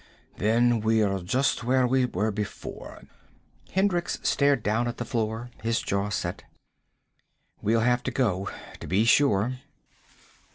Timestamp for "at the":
4.87-5.05